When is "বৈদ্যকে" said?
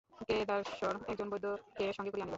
1.29-1.85